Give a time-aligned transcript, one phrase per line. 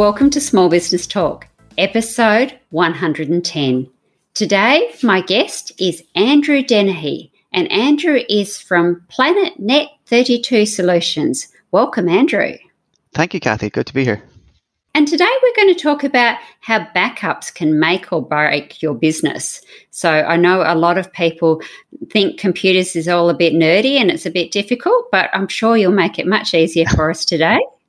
[0.00, 1.46] Welcome to Small Business Talk,
[1.76, 3.86] episode 110.
[4.32, 11.48] Today, my guest is Andrew Dennehy, and Andrew is from Planet Net 32 Solutions.
[11.70, 12.54] Welcome, Andrew.
[13.12, 13.68] Thank you, Kathy.
[13.68, 14.22] Good to be here.
[14.94, 19.60] And today we're going to talk about how backups can make or break your business.
[19.90, 21.60] So I know a lot of people
[22.08, 25.76] think computers is all a bit nerdy and it's a bit difficult, but I'm sure
[25.76, 27.58] you'll make it much easier for us today.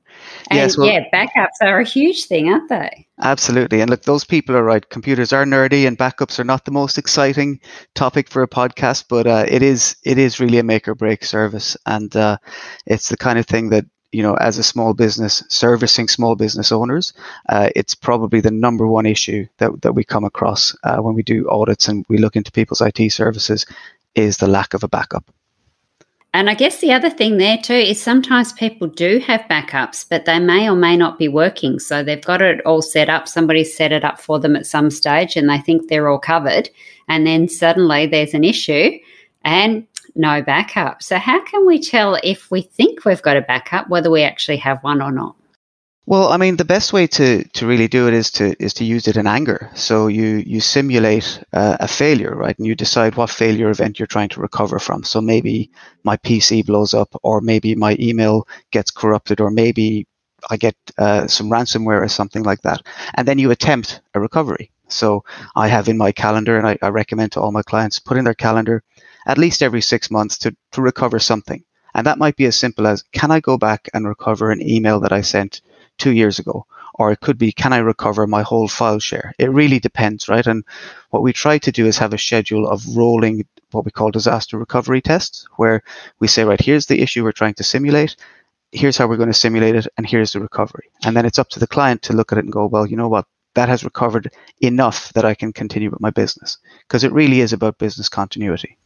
[0.50, 3.06] And Yes, well- yeah, backups are a huge thing, aren't they?
[3.20, 3.80] Absolutely.
[3.80, 4.88] And look, those people are right.
[4.88, 7.60] Computers are nerdy and backups are not the most exciting
[7.94, 11.24] topic for a podcast, but uh, it is it is really a make or break
[11.24, 11.76] service.
[11.86, 12.38] And uh,
[12.86, 16.72] it's the kind of thing that, you know, as a small business, servicing small business
[16.72, 17.12] owners,
[17.48, 21.22] uh, it's probably the number one issue that, that we come across uh, when we
[21.22, 23.64] do audits and we look into people's IT services
[24.14, 25.24] is the lack of a backup.
[26.34, 30.24] And I guess the other thing there too is sometimes people do have backups, but
[30.24, 31.78] they may or may not be working.
[31.78, 33.28] So they've got it all set up.
[33.28, 36.70] Somebody's set it up for them at some stage and they think they're all covered.
[37.08, 38.92] And then suddenly there's an issue
[39.44, 41.02] and no backup.
[41.02, 44.58] So, how can we tell if we think we've got a backup whether we actually
[44.58, 45.36] have one or not?
[46.06, 48.84] Well, I mean, the best way to, to really do it is to is to
[48.84, 49.70] use it in anger.
[49.74, 54.08] So you you simulate uh, a failure, right, and you decide what failure event you're
[54.08, 55.04] trying to recover from.
[55.04, 55.70] So maybe
[56.02, 60.06] my PC blows up, or maybe my email gets corrupted, or maybe
[60.50, 62.80] I get uh, some ransomware or something like that,
[63.14, 64.72] and then you attempt a recovery.
[64.88, 68.16] So I have in my calendar, and I, I recommend to all my clients put
[68.16, 68.82] in their calendar
[69.26, 71.62] at least every six months to to recover something,
[71.94, 74.98] and that might be as simple as can I go back and recover an email
[75.00, 75.60] that I sent
[75.98, 79.32] two years ago or it could be can i recover my whole file share?
[79.38, 80.46] It really depends right?
[80.46, 80.64] And
[81.10, 84.58] what we try to do is have a schedule of rolling what we call disaster
[84.58, 85.82] recovery tests where
[86.20, 88.16] we say right here's the issue we're trying to simulate
[88.72, 90.88] here's how we're going to simulate it and here's the recovery.
[91.04, 92.96] And then it's up to the client to look at it and go well you
[92.96, 93.26] know what?
[93.54, 96.58] That has recovered enough that i can continue with my business.
[96.88, 98.78] Because it really is about business continuity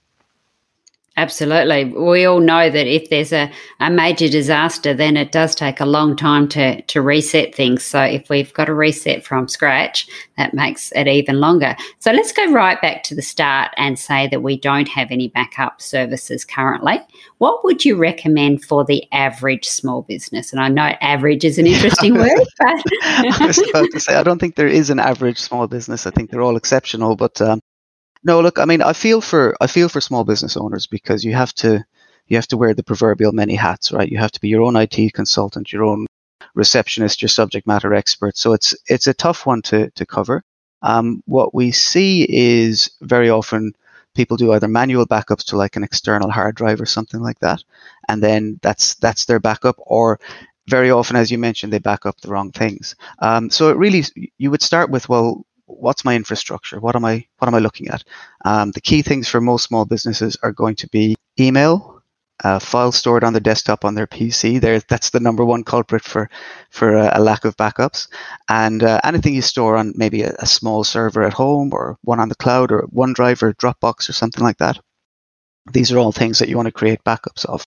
[1.19, 1.87] Absolutely.
[1.87, 3.51] We all know that if there's a,
[3.81, 7.83] a major disaster, then it does take a long time to, to reset things.
[7.85, 10.07] So if we've got to reset from scratch,
[10.37, 11.75] that makes it even longer.
[12.01, 15.29] So let's go right back to the start and say that we don't have any
[15.29, 17.01] backup services currently.
[17.39, 20.53] What would you recommend for the average small business?
[20.53, 24.23] And I know average is an interesting word, but I was about to say, I
[24.23, 26.07] don't think there is an average small business.
[26.07, 27.17] I think they're all exceptional.
[27.17, 27.61] But um,
[28.27, 31.33] no, look, I mean, I feel for I feel for small business owners because you
[31.35, 31.85] have to
[32.27, 34.11] you have to wear the proverbial many hats, right?
[34.11, 36.07] You have to be your own IT consultant, your own
[36.55, 38.37] receptionist, your subject matter expert.
[38.37, 40.43] So it's it's a tough one to to cover.
[40.83, 43.73] Um, what we see is very often
[44.17, 47.63] people do either manual backups to like an external hard drive or something like that,
[48.09, 50.19] and then that's that's their backup, or
[50.69, 52.97] very often, as you mentioned, they back up the wrong things.
[53.21, 54.03] Um, so it really,
[54.37, 56.81] you would start with, well, what's my infrastructure?
[56.81, 58.05] What am I, what am I looking at?
[58.45, 61.97] Um, the key things for most small businesses are going to be email,
[62.45, 64.61] uh, files stored on their desktop on their PC.
[64.61, 66.29] There, that's the number one culprit for
[66.71, 68.09] for a, a lack of backups.
[68.49, 72.21] And uh, anything you store on maybe a, a small server at home or one
[72.21, 74.79] on the cloud or OneDrive or Dropbox or something like that.
[75.73, 77.65] These are all things that you want to create backups of.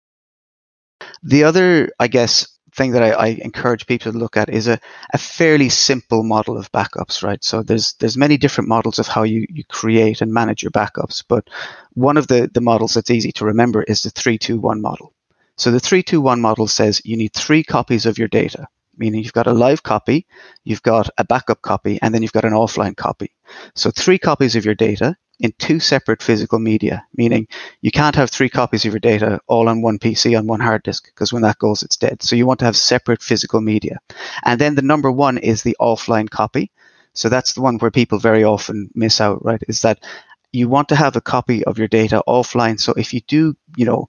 [1.21, 4.79] The other, I guess, thing that I, I, encourage people to look at is a,
[5.13, 7.43] a fairly simple model of backups, right?
[7.43, 11.23] So there's there's many different models of how you, you create and manage your backups,
[11.27, 11.49] but
[11.93, 15.13] one of the, the models that's easy to remember is the 321 model.
[15.57, 19.47] So the 321 model says you need three copies of your data, meaning you've got
[19.47, 20.27] a live copy,
[20.65, 23.31] you've got a backup copy, and then you've got an offline copy.
[23.73, 27.47] So three copies of your data in two separate physical media, meaning
[27.81, 30.83] you can't have three copies of your data all on one PC on one hard
[30.83, 32.23] disk because when that goes, it's dead.
[32.23, 33.99] So you want to have separate physical media.
[34.43, 36.71] And then the number one is the offline copy.
[37.13, 39.61] So that's the one where people very often miss out, right?
[39.67, 40.03] Is that
[40.51, 42.79] you want to have a copy of your data offline.
[42.79, 44.07] So if you do, you know,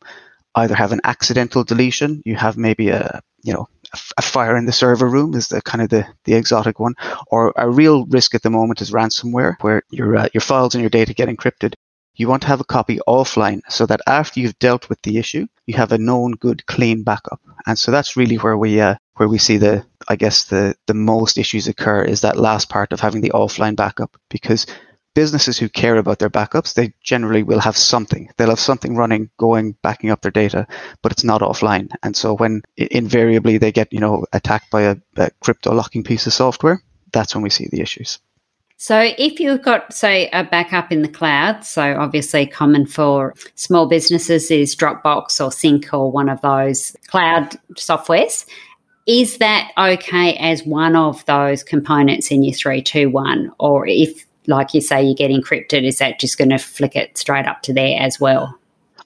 [0.55, 3.69] either have an accidental deletion, you have maybe a, you know,
[4.17, 6.95] a fire in the server room is the kind of the, the exotic one,
[7.29, 10.83] or a real risk at the moment is ransomware, where your uh, your files and
[10.83, 11.75] your data get encrypted.
[12.15, 15.47] You want to have a copy offline so that after you've dealt with the issue,
[15.67, 17.41] you have a known, good, clean backup.
[17.67, 20.95] And so that's really where we uh, where we see the I guess the the
[20.95, 24.67] most issues occur is that last part of having the offline backup because
[25.17, 28.29] businesses who care about their backups, they generally will have something.
[28.37, 30.67] They'll have something running, going, backing up their data,
[31.01, 31.89] but it's not offline.
[32.03, 36.27] And so when invariably they get, you know, attacked by a, a crypto locking piece
[36.27, 36.83] of software,
[37.13, 38.19] that's when we see the issues.
[38.79, 43.87] So, if you've got, say, a backup in the cloud, so obviously common for small
[43.89, 48.45] businesses is Dropbox or Sync or one of those cloud softwares,
[49.07, 53.51] is that okay as one of those components in your 321?
[53.59, 57.19] Or if like you say, you get encrypted, is that just going to flick it
[57.19, 58.59] straight up to there as well?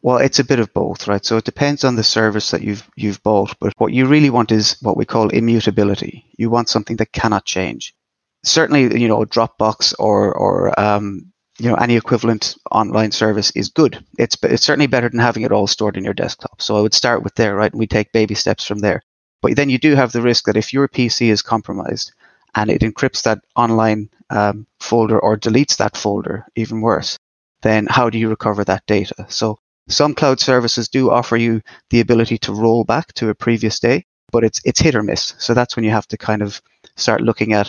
[0.02, 1.24] Well, it's a bit of both, right?
[1.24, 4.50] So it depends on the service that you've you've bought, but what you really want
[4.50, 6.24] is what we call immutability.
[6.38, 7.94] You want something that cannot change.
[8.42, 14.02] Certainly, you know, Dropbox or or um, you know any equivalent online service is good.
[14.18, 16.62] It's it's certainly better than having it all stored in your desktop.
[16.62, 17.70] So I would start with there, right?
[17.70, 19.02] And we take baby steps from there.
[19.42, 22.12] But then you do have the risk that if your PC is compromised
[22.54, 27.18] and it encrypts that online um, folder or deletes that folder, even worse,
[27.62, 29.26] then how do you recover that data?
[29.28, 29.58] So
[29.88, 31.60] some cloud services do offer you
[31.90, 35.34] the ability to roll back to a previous day, but it's it's hit or miss.
[35.38, 36.62] So that's when you have to kind of
[36.96, 37.68] start looking at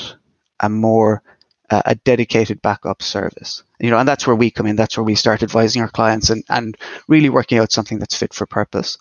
[0.60, 1.24] a more
[1.70, 3.64] uh, a dedicated backup service.
[3.80, 4.76] You know, and that's where we come in.
[4.76, 6.78] That's where we start advising our clients and and
[7.08, 8.98] really working out something that's fit for purpose.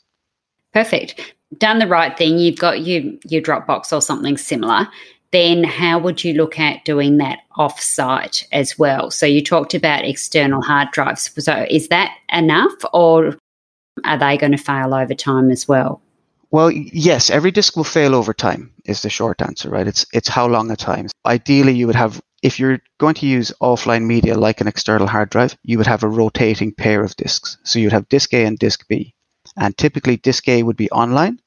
[0.72, 1.34] Perfect.
[1.58, 2.38] Done the right thing.
[2.38, 4.88] You've got you your Dropbox or something similar
[5.32, 9.10] then how would you look at doing that offsite as well?
[9.10, 11.30] So you talked about external hard drives.
[11.42, 13.36] So is that enough or
[14.04, 16.02] are they going to fail over time as well?
[16.52, 19.86] Well, yes, every disk will fail over time is the short answer, right?
[19.86, 21.06] It's it's how long a time.
[21.24, 25.30] Ideally you would have if you're going to use offline media like an external hard
[25.30, 27.58] drive, you would have a rotating pair of disks.
[27.62, 29.14] So you'd have disk A and disk B.
[29.56, 31.38] And typically disk A would be online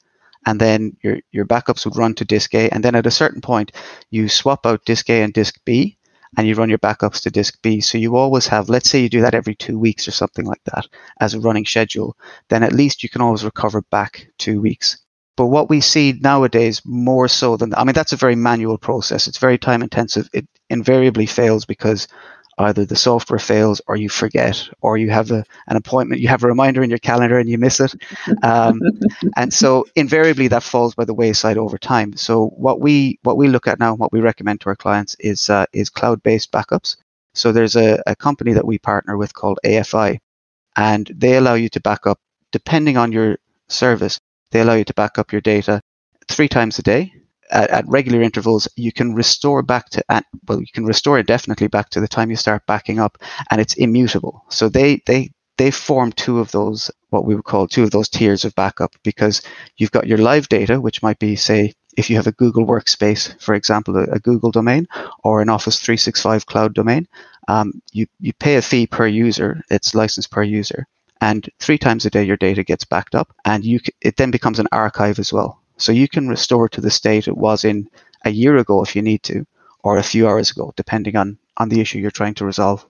[0.46, 2.68] and then your, your backups would run to disk A.
[2.70, 3.72] And then at a certain point,
[4.10, 5.96] you swap out disk A and disk B
[6.36, 7.80] and you run your backups to disk B.
[7.80, 10.62] So you always have, let's say you do that every two weeks or something like
[10.64, 10.86] that
[11.20, 12.16] as a running schedule,
[12.48, 14.98] then at least you can always recover back two weeks.
[15.36, 19.26] But what we see nowadays more so than, I mean, that's a very manual process.
[19.26, 20.28] It's very time intensive.
[20.32, 22.06] It invariably fails because
[22.58, 26.44] either the software fails or you forget or you have a, an appointment you have
[26.44, 27.94] a reminder in your calendar and you miss it.
[28.42, 28.80] Um,
[29.36, 32.16] and so invariably that falls by the wayside over time.
[32.16, 35.16] So what we what we look at now and what we recommend to our clients
[35.20, 36.96] is uh, is cloud-based backups.
[37.34, 40.18] So there's a, a company that we partner with called afi
[40.76, 42.18] and they allow you to back up
[42.52, 44.20] depending on your service
[44.50, 45.80] they allow you to back up your data
[46.28, 47.12] three times a day
[47.50, 51.26] at, at, regular intervals, you can restore back to, at, well, you can restore it
[51.26, 53.18] definitely back to the time you start backing up,
[53.50, 54.44] and it's immutable.
[54.48, 58.08] So they they they form two of those what we would call two of those
[58.08, 59.40] tiers of backup because
[59.76, 63.40] you've got your live data, which might be say if you have a Google Workspace,
[63.40, 64.88] for example, a, a Google domain
[65.22, 67.06] or an Office 365 cloud domain,
[67.48, 69.62] um, you you pay a fee per user.
[69.70, 70.86] It's licensed per user
[71.20, 74.58] and three times a day your data gets backed up and you it then becomes
[74.58, 77.88] an archive as well so you can restore to the state it was in
[78.24, 79.46] a year ago if you need to,
[79.82, 82.86] or a few hours ago, depending on, on the issue you're trying to resolve.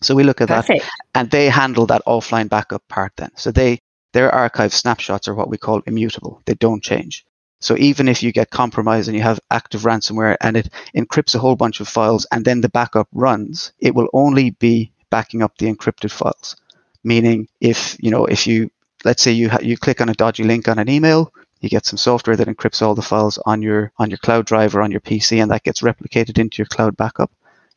[0.00, 0.84] So we look at Perfect.
[0.84, 3.30] that and they handle that offline backup part then.
[3.36, 3.80] So they
[4.12, 6.40] their archive snapshots are what we call immutable.
[6.46, 7.26] They don't change.
[7.60, 11.38] So even if you get compromised and you have active ransomware and it encrypts a
[11.38, 15.58] whole bunch of files and then the backup runs, it will only be backing up
[15.58, 16.56] the encrypted files.
[17.02, 18.70] Meaning if, you know, if you
[19.04, 21.86] let's say you ha- you click on a dodgy link on an email, you get
[21.86, 24.90] some software that encrypts all the files on your on your cloud drive or on
[24.90, 27.30] your PC and that gets replicated into your cloud backup,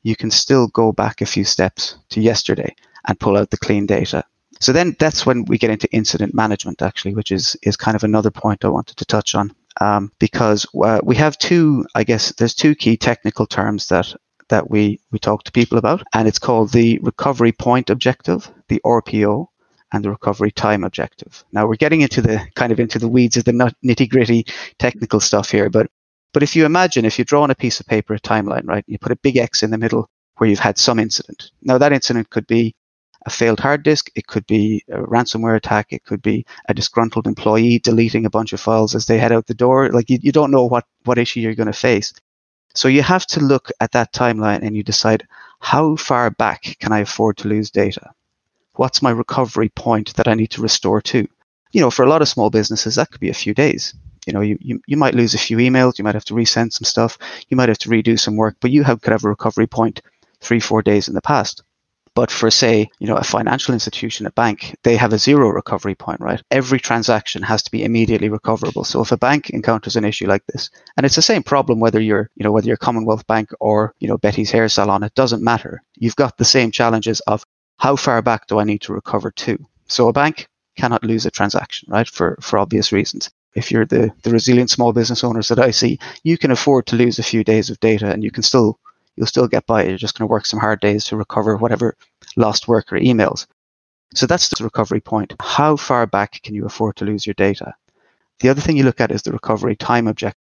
[0.03, 2.75] you can still go back a few steps to yesterday
[3.07, 4.23] and pull out the clean data.
[4.59, 8.03] So then that's when we get into incident management actually, which is is kind of
[8.03, 9.53] another point I wanted to touch on.
[9.79, 14.13] Um, because uh, we have two, I guess there's two key technical terms that
[14.49, 18.81] that we we talk to people about, and it's called the recovery point objective, the
[18.85, 19.47] RPO,
[19.91, 21.43] and the recovery time objective.
[21.51, 24.45] Now we're getting into the kind of into the weeds of the nitty gritty
[24.79, 25.87] technical stuff here, but
[26.33, 28.85] but if you imagine if you draw on a piece of paper a timeline, right,
[28.87, 31.51] you put a big X in the middle where you've had some incident.
[31.61, 32.73] Now that incident could be
[33.25, 37.27] a failed hard disk, it could be a ransomware attack, it could be a disgruntled
[37.27, 39.89] employee deleting a bunch of files as they head out the door.
[39.89, 42.13] Like you, you don't know what, what issue you're going to face.
[42.73, 45.27] So you have to look at that timeline and you decide
[45.59, 48.13] how far back can I afford to lose data?
[48.81, 51.27] What's my recovery point that I need to restore to?
[51.71, 53.93] You know, for a lot of small businesses, that could be a few days.
[54.25, 56.73] You know, you, you, you might lose a few emails, you might have to resend
[56.73, 57.19] some stuff,
[57.49, 60.01] you might have to redo some work, but you have, could have a recovery point
[60.39, 61.61] three, four days in the past.
[62.15, 65.93] But for say, you know, a financial institution, a bank, they have a zero recovery
[65.93, 66.41] point, right?
[66.49, 68.83] Every transaction has to be immediately recoverable.
[68.83, 72.01] So if a bank encounters an issue like this, and it's the same problem whether
[72.01, 75.43] you're, you know, whether you're Commonwealth Bank or, you know, Betty's hair salon, it doesn't
[75.43, 75.83] matter.
[75.97, 77.45] You've got the same challenges of
[77.81, 79.57] how far back do I need to recover to?
[79.87, 80.47] So a bank
[80.77, 82.07] cannot lose a transaction, right?
[82.07, 83.31] For for obvious reasons.
[83.55, 86.95] If you're the, the resilient small business owners that I see, you can afford to
[86.95, 88.79] lose a few days of data and you can still
[89.15, 89.83] you'll still get by.
[89.83, 91.97] You're just going to work some hard days to recover whatever
[92.35, 93.47] lost work or emails.
[94.13, 95.33] So that's the recovery point.
[95.41, 97.73] How far back can you afford to lose your data?
[98.41, 100.45] The other thing you look at is the recovery time objective.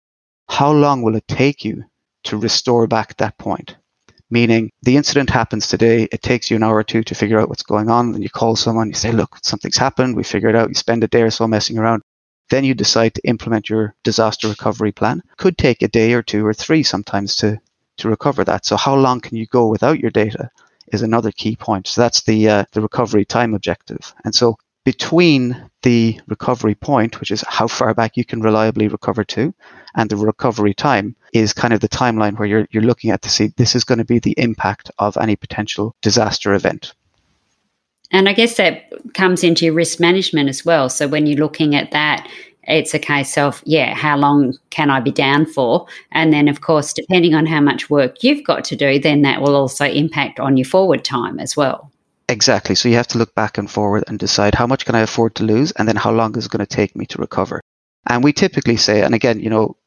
[0.49, 1.83] How long will it take you
[2.25, 3.75] to restore back that point?
[4.33, 7.49] Meaning the incident happens today, it takes you an hour or two to figure out
[7.49, 10.69] what's going on, and you call someone, you say, look, something's happened, we figured out,
[10.69, 12.01] you spend a day or so messing around.
[12.49, 15.21] Then you decide to implement your disaster recovery plan.
[15.37, 17.59] Could take a day or two or three sometimes to
[17.97, 18.65] to recover that.
[18.65, 20.49] So how long can you go without your data
[20.87, 21.85] is another key point.
[21.85, 24.15] So that's the uh, the recovery time objective.
[24.25, 29.23] And so between the recovery point, which is how far back you can reliably recover
[29.23, 29.53] to,
[29.95, 33.29] and the recovery time is kind of the timeline where you're you're looking at to
[33.29, 36.93] see this is going to be the impact of any potential disaster event.
[38.11, 40.87] And I guess that comes into your risk management as well.
[40.87, 42.29] So when you're looking at that,
[42.65, 45.87] it's a case of, yeah, how long can I be down for?
[46.11, 49.41] And then, of course, depending on how much work you've got to do, then that
[49.41, 51.91] will also impact on your forward time as well.
[52.33, 52.73] Exactly.
[52.73, 55.35] So you have to look back and forward and decide how much can I afford
[55.35, 57.61] to lose and then how long is it going to take me to recover.
[58.09, 59.77] And we typically say, and again, you know,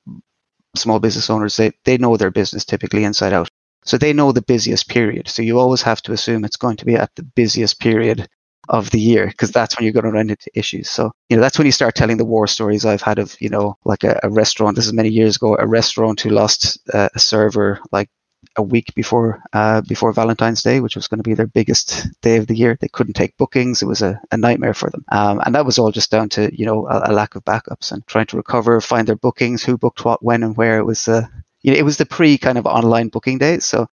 [0.77, 3.49] small business owners, they, they know their business typically inside out.
[3.85, 5.27] So they know the busiest period.
[5.29, 8.29] So you always have to assume it's going to be at the busiest period
[8.69, 10.89] of the year because that's when you're going to run into issues.
[10.89, 13.49] So, you know, that's when you start telling the war stories I've had of, you
[13.49, 14.77] know, like a, a restaurant.
[14.77, 18.09] This is many years ago, a restaurant who lost uh, a server like
[18.57, 22.37] a week before uh, before Valentine's Day, which was going to be their biggest day
[22.37, 22.77] of the year.
[22.81, 25.79] They couldn't take bookings; it was a, a nightmare for them, um, and that was
[25.79, 28.81] all just down to you know a, a, lack of backups and trying to recover,
[28.81, 30.79] find their bookings, who booked what, when, and where.
[30.79, 31.27] It was uh,
[31.63, 33.89] you know, it was the pre kind of online booking days, so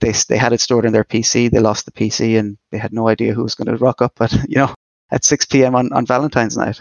[0.00, 1.50] they they had it stored in their PC.
[1.50, 4.20] They lost the PC and they had no idea who was going to rock up
[4.20, 4.74] at you know
[5.10, 5.74] at 6 p.m.
[5.74, 6.80] on, on Valentine's night.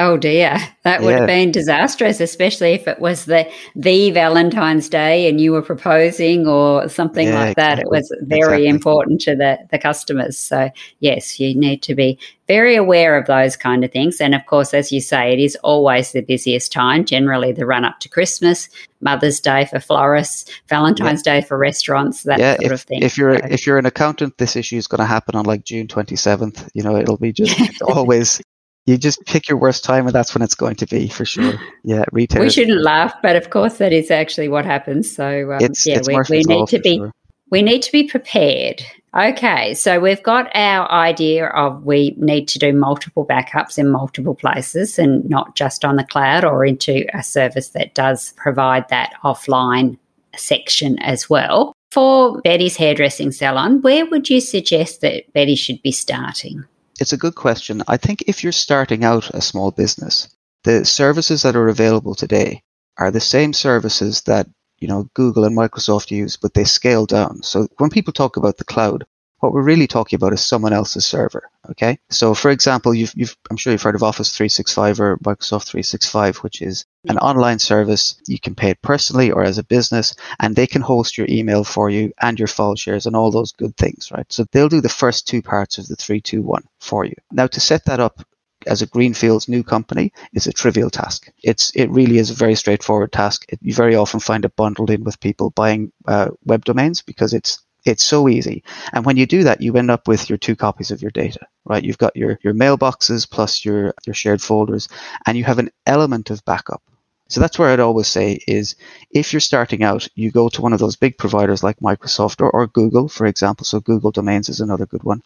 [0.00, 1.18] Oh dear, that would yeah.
[1.18, 6.48] have been disastrous, especially if it was the the Valentine's Day and you were proposing
[6.48, 7.78] or something yeah, like that.
[7.78, 7.82] Exactly.
[7.82, 8.66] It was very exactly.
[8.66, 10.36] important to the the customers.
[10.36, 14.20] So yes, you need to be very aware of those kind of things.
[14.20, 17.04] And of course, as you say, it is always the busiest time.
[17.04, 18.68] Generally, the run up to Christmas,
[19.00, 21.40] Mother's Day for florists, Valentine's yeah.
[21.40, 23.00] Day for restaurants, that sort if, of thing.
[23.00, 23.46] If you're so.
[23.48, 26.68] if you're an accountant, this issue is going to happen on like June 27th.
[26.74, 28.40] You know, it'll be just always
[28.86, 31.54] you just pick your worst time and that's when it's going to be for sure.
[31.86, 35.14] Yeah retail we shouldn't laugh but of course that is actually what happens.
[35.14, 37.12] So um, it's, yeah it's we, we need to be sure.
[37.50, 38.82] we need to be prepared.
[39.14, 44.34] Okay so we've got our idea of we need to do multiple backups in multiple
[44.34, 49.12] places and not just on the cloud or into a service that does provide that
[49.22, 49.98] offline
[50.36, 51.74] section as well.
[51.90, 56.64] For betty's hairdressing salon where would you suggest that betty should be starting
[57.00, 57.82] it's a good question.
[57.88, 60.34] I think if you're starting out a small business,
[60.64, 62.62] the services that are available today
[62.98, 64.46] are the same services that
[64.78, 67.42] you know Google and Microsoft use, but they scale down.
[67.42, 69.04] So when people talk about the cloud,
[69.44, 71.50] what we're really talking about is someone else's server.
[71.70, 71.98] Okay.
[72.08, 76.38] So for example, you've, you've, I'm sure you've heard of Office 365 or Microsoft 365,
[76.38, 78.16] which is an online service.
[78.26, 81.62] You can pay it personally or as a business, and they can host your email
[81.62, 84.24] for you and your file shares and all those good things, right?
[84.32, 87.14] So they'll do the first two parts of the 321 for you.
[87.30, 88.24] Now to set that up
[88.66, 91.30] as a greenfields new company is a trivial task.
[91.42, 93.44] It's it really is a very straightforward task.
[93.50, 97.34] It, you very often find it bundled in with people buying uh, web domains because
[97.34, 98.62] it's it's so easy.
[98.92, 101.46] And when you do that, you end up with your two copies of your data,
[101.64, 101.84] right?
[101.84, 104.88] You've got your, your mailboxes plus your, your shared folders,
[105.26, 106.82] and you have an element of backup.
[107.28, 108.76] So that's where I'd always say is
[109.10, 112.50] if you're starting out, you go to one of those big providers like Microsoft or,
[112.50, 113.64] or Google, for example.
[113.64, 115.22] So Google Domains is another good one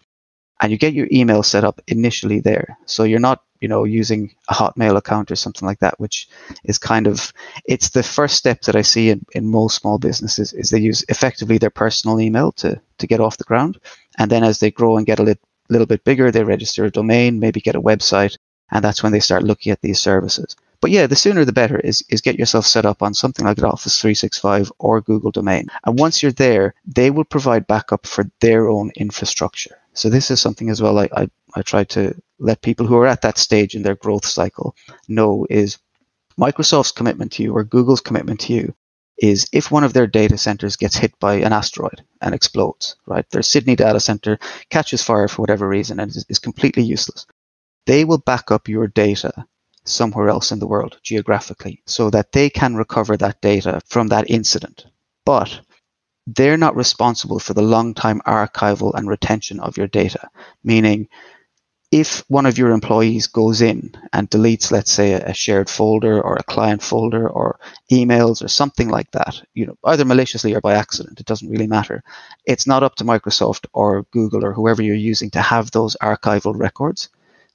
[0.61, 2.77] and you get your email set up initially there.
[2.87, 6.29] So you're not, you know, using a Hotmail account or something like that, which
[6.65, 7.33] is kind of
[7.65, 11.05] it's the first step that I see in, in most small businesses is they use
[11.09, 13.79] effectively their personal email to to get off the ground.
[14.19, 16.91] And then as they grow and get a little little bit bigger, they register a
[16.91, 18.37] domain, maybe get a website,
[18.71, 20.57] and that's when they start looking at these services.
[20.81, 23.61] But yeah, the sooner the better is, is get yourself set up on something like
[23.63, 25.67] Office 365 or Google Domain.
[25.85, 29.77] And once you're there, they will provide backup for their own infrastructure.
[29.99, 33.07] So this is something as well I, I, I try to let people who are
[33.07, 34.77] at that stage in their growth cycle
[35.09, 35.79] know is
[36.39, 38.75] Microsoft's commitment to you or Google's commitment to you
[39.19, 43.29] is if one of their data centers gets hit by an asteroid and explodes, right?
[43.31, 44.39] Their Sydney data center
[44.71, 47.27] catches fire for whatever reason and is, is completely useless.
[47.87, 49.47] They will back up your data
[49.85, 54.31] somewhere else in the world geographically so that they can recover that data from that
[54.31, 54.87] incident.
[55.25, 55.61] But
[56.35, 60.29] they're not responsible for the long time archival and retention of your data,
[60.63, 61.09] meaning
[61.91, 66.37] if one of your employees goes in and deletes, let's say, a shared folder or
[66.37, 67.59] a client folder or
[67.91, 71.67] emails or something like that, you know, either maliciously or by accident, it doesn't really
[71.67, 72.03] matter.
[72.45, 76.55] It's not up to Microsoft or Google or whoever you're using to have those archival
[76.55, 77.09] records.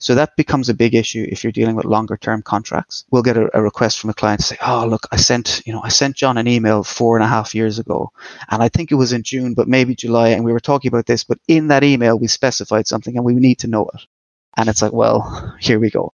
[0.03, 3.05] So that becomes a big issue if you're dealing with longer term contracts.
[3.10, 5.72] We'll get a, a, request from a client to say, "Oh, look, I sent you
[5.72, 8.12] know I sent John an email four and a half years ago,
[8.51, 11.05] and I think it was in June, but maybe July, and we were talking about
[11.05, 14.01] this, but in that email we specified something, and we need to know it."
[14.57, 16.12] And it's like, well, here we go.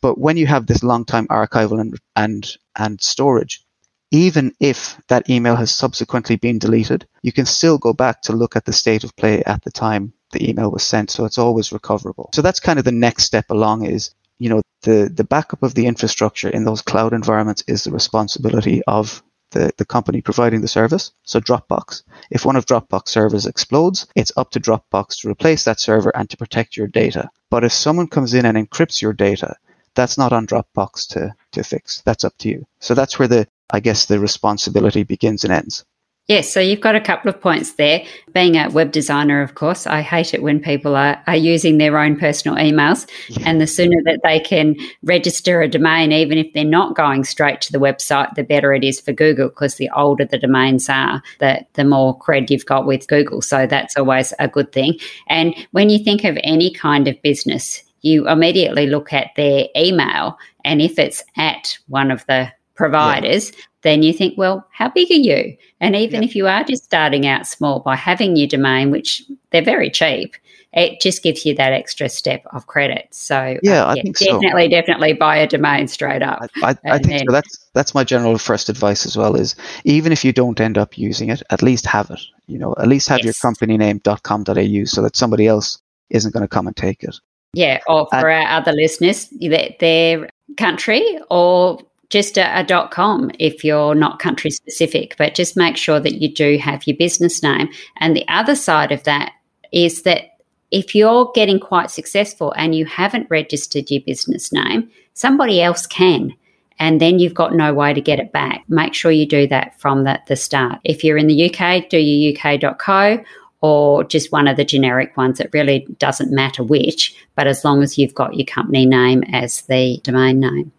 [0.00, 3.65] But when you have this long time archival and and and storage,
[4.10, 8.56] even if that email has subsequently been deleted, you can still go back to look
[8.56, 11.10] at the state of play at the time the email was sent.
[11.10, 12.30] So it's always recoverable.
[12.34, 15.74] So that's kind of the next step along is, you know, the, the backup of
[15.74, 19.22] the infrastructure in those cloud environments is the responsibility of
[19.52, 21.12] the, the company providing the service.
[21.22, 22.02] So Dropbox.
[22.30, 26.28] If one of Dropbox servers explodes, it's up to Dropbox to replace that server and
[26.30, 27.30] to protect your data.
[27.50, 29.56] But if someone comes in and encrypts your data,
[29.94, 32.02] that's not on Dropbox to, to fix.
[32.04, 32.66] That's up to you.
[32.80, 35.84] So that's where the, I guess, the responsibility begins and ends.
[36.28, 38.04] Yes, so you've got a couple of points there.
[38.34, 41.96] Being a web designer, of course, I hate it when people are, are using their
[41.98, 43.08] own personal emails.
[43.28, 43.44] Yeah.
[43.46, 47.60] And the sooner that they can register a domain, even if they're not going straight
[47.60, 51.22] to the website, the better it is for Google because the older the domains are,
[51.38, 53.40] the, the more cred you've got with Google.
[53.40, 54.98] So that's always a good thing.
[55.28, 60.38] And when you think of any kind of business, you immediately look at their email.
[60.64, 63.64] And if it's at one of the providers, yeah.
[63.82, 65.56] then you think, well, how big are you?
[65.80, 66.28] And even yeah.
[66.28, 70.36] if you are just starting out small by having your domain, which they're very cheap,
[70.72, 73.08] it just gives you that extra step of credit.
[73.10, 74.70] So yeah, uh, I yeah, think definitely, so.
[74.70, 76.40] definitely buy a domain straight up.
[76.62, 77.32] I, I, I think then, so.
[77.32, 79.36] That's that's my general first advice as well.
[79.36, 82.20] Is even if you don't end up using it, at least have it.
[82.46, 83.24] You know, at least have yes.
[83.24, 85.78] your company name .com.au so that somebody else
[86.10, 87.16] isn't going to come and take it.
[87.54, 89.32] Yeah, or for and, our other listeners,
[89.80, 91.78] their country or
[92.10, 96.20] just a, a, dot com if you're not country specific, but just make sure that
[96.20, 97.68] you do have your business name.
[97.98, 99.32] And the other side of that
[99.72, 100.36] is that
[100.70, 106.34] if you're getting quite successful and you haven't registered your business name, somebody else can.
[106.78, 108.64] And then you've got no way to get it back.
[108.68, 110.80] Make sure you do that from the, the start.
[110.84, 113.24] If you're in the UK, do your UK.co
[113.62, 115.40] or just one of the generic ones.
[115.40, 119.62] It really doesn't matter which, but as long as you've got your company name as
[119.62, 120.72] the domain name.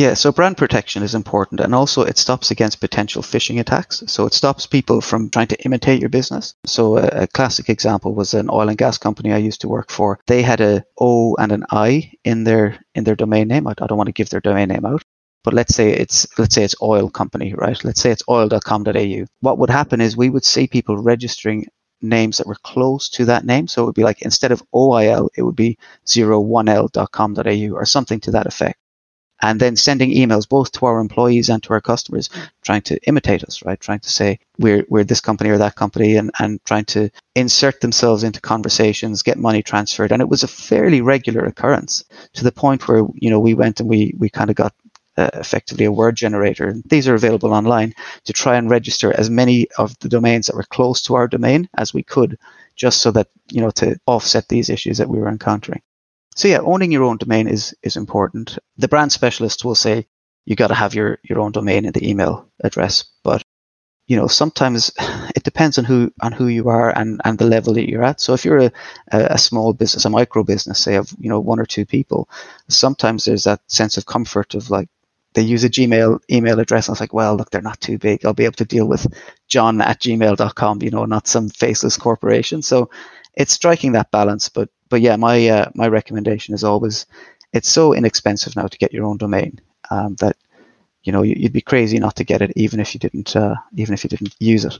[0.00, 4.02] Yeah, so brand protection is important and also it stops against potential phishing attacks.
[4.06, 6.54] So it stops people from trying to imitate your business.
[6.64, 9.90] So a, a, classic example was an oil and gas company I used to work
[9.90, 10.18] for.
[10.26, 13.66] They had a O and an I in their in their domain name.
[13.66, 15.02] I, I don't want to give their domain name out.
[15.44, 17.84] But let's say it's let's say it's oil company, right?
[17.84, 19.26] Let's say it's oil.com.au.
[19.40, 21.66] What would happen is we would see people registering
[22.00, 23.68] names that were close to that name.
[23.68, 28.30] So it would be like instead of OIL, it would be 01l.com.au or something to
[28.30, 28.78] that effect
[29.42, 32.28] and then sending emails both to our employees and to our customers
[32.62, 36.16] trying to imitate us right trying to say we're, we're this company or that company
[36.16, 40.48] and, and trying to insert themselves into conversations get money transferred and it was a
[40.48, 44.50] fairly regular occurrence to the point where you know we went and we we kind
[44.50, 44.74] of got
[45.16, 46.74] uh, effectively a word generator.
[46.86, 50.62] These are available online to try and register as many of the domains that were
[50.62, 52.38] close to our domain as we could,
[52.76, 55.82] just so that you know to offset these issues that we were encountering.
[56.40, 58.58] So yeah, owning your own domain is is important.
[58.78, 60.06] The brand specialists will say
[60.46, 63.42] you got to have your your own domain and the email address, but
[64.06, 64.90] you know sometimes
[65.36, 68.22] it depends on who on who you are and and the level that you're at.
[68.22, 68.72] So if you're a
[69.12, 72.26] a small business, a micro business, say of you know one or two people,
[72.68, 74.88] sometimes there's that sense of comfort of like
[75.34, 76.88] they use a Gmail email address.
[76.88, 78.24] And I was like, well, look, they're not too big.
[78.24, 79.06] I'll be able to deal with
[79.46, 82.62] john at gmail.com, you know, not some faceless corporation.
[82.62, 82.88] So
[83.34, 84.48] it's striking that balance.
[84.48, 87.06] But but yeah, my uh, my recommendation is always
[87.52, 89.58] it's so inexpensive now to get your own domain
[89.90, 90.36] um, that
[91.04, 93.94] you know you'd be crazy not to get it even if you didn't uh, even
[93.94, 94.78] if you didn't use it.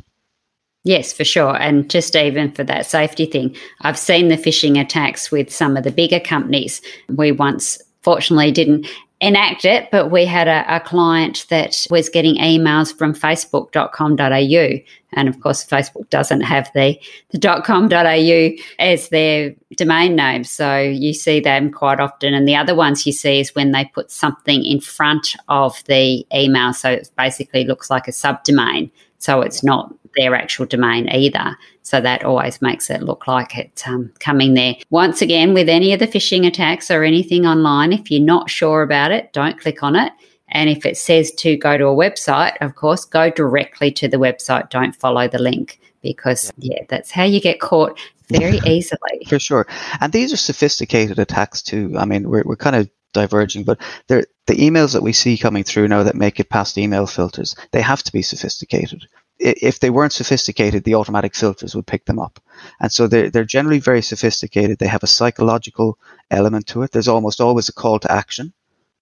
[0.83, 1.57] Yes, for sure.
[1.57, 5.85] And just even for that safety thing, I've seen the phishing attacks with some of
[5.85, 6.81] the bigger companies.
[7.11, 8.87] We once, fortunately, didn't
[9.21, 14.83] enact it, but we had a, a, client that was getting emails from facebook.com.au.
[15.13, 16.99] And of course, Facebook doesn't have the,
[17.31, 20.45] the .com.au as their domain name.
[20.45, 22.33] So you see them quite often.
[22.33, 26.27] And the other ones you see is when they put something in front of the
[26.35, 26.73] email.
[26.73, 28.91] So it basically looks like a subdomain.
[29.21, 31.57] So it's not their actual domain either.
[31.83, 34.75] So that always makes it look like it's um, coming there.
[34.91, 38.83] Once again, with any of the phishing attacks or anything online, if you're not sure
[38.83, 40.13] about it, don't click on it.
[40.49, 44.17] And if it says to go to a website, of course, go directly to the
[44.17, 44.71] website.
[44.71, 49.27] Don't follow the link because, yeah, that's how you get caught very easily.
[49.29, 49.67] For sure.
[50.01, 51.95] And these are sophisticated attacks too.
[51.97, 55.89] I mean, we're, we're kind of diverging, but the emails that we see coming through
[55.89, 59.07] now that make it past email filters, they have to be sophisticated
[59.41, 62.39] if they weren't sophisticated, the automatic filters would pick them up.
[62.79, 64.79] And so they're, they're generally very sophisticated.
[64.79, 65.99] They have a psychological
[66.31, 66.93] element to it.
[66.93, 68.53] There's almost always a call to action,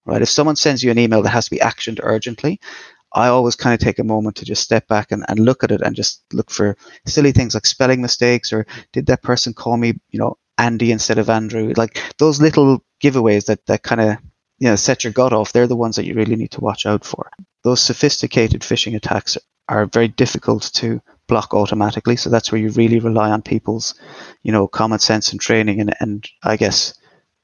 [0.05, 0.21] right?
[0.21, 2.61] If someone sends you an email that has to be actioned urgently,
[3.13, 5.71] I always kind of take a moment to just step back and, and look at
[5.71, 9.75] it and just look for silly things like spelling mistakes or did that person call
[9.75, 11.73] me, you know, Andy instead of Andrew?
[11.75, 14.17] Like those little giveaways that, that kind of,
[14.59, 15.53] you know, set your gut off.
[15.53, 17.31] They're the ones that you really need to watch out for.
[17.63, 22.17] Those sophisticated phishing attacks are very difficult to block automatically.
[22.17, 23.95] So that's where you really rely on people's,
[24.43, 26.93] you know, common sense and training and, and I guess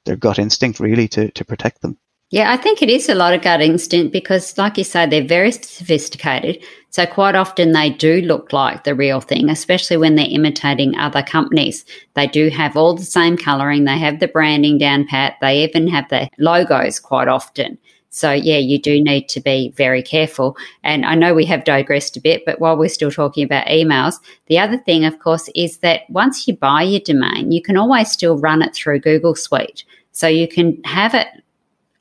[0.05, 1.97] their gut instinct really to, to protect them.
[2.31, 5.23] Yeah, I think it is a lot of gut instinct because, like you say, they're
[5.23, 6.63] very sophisticated.
[6.89, 11.21] So, quite often they do look like the real thing, especially when they're imitating other
[11.21, 11.85] companies.
[12.15, 15.87] They do have all the same colouring, they have the branding down pat, they even
[15.87, 17.77] have the logos quite often.
[18.09, 20.57] So, yeah, you do need to be very careful.
[20.83, 24.15] And I know we have digressed a bit, but while we're still talking about emails,
[24.47, 28.09] the other thing, of course, is that once you buy your domain, you can always
[28.11, 29.83] still run it through Google Suite.
[30.11, 31.27] So you can have it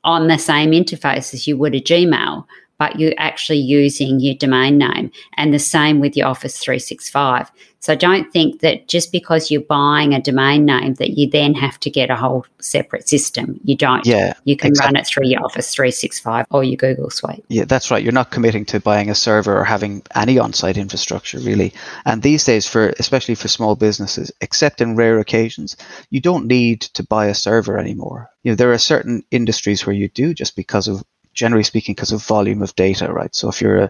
[0.05, 2.45] on the same interface as you would a Gmail,
[2.77, 5.11] but you're actually using your domain name.
[5.35, 7.51] And the same with your Office 365.
[7.85, 11.79] So don't think that just because you're buying a domain name that you then have
[11.81, 13.59] to get a whole separate system.
[13.63, 14.03] You don't.
[14.07, 14.33] Yeah.
[14.43, 14.87] You can exactly.
[14.87, 17.45] run it through your Office 365 or your Google Suite.
[17.47, 18.01] Yeah, that's right.
[18.01, 21.73] You're not committing to buying a server or having any on-site infrastructure really.
[22.05, 25.77] And these days for especially for small businesses, except in rare occasions,
[26.09, 28.31] you don't need to buy a server anymore.
[28.41, 31.03] You know, there are certain industries where you do just because of
[31.35, 33.35] generally speaking because of volume of data, right?
[33.35, 33.89] So if you're a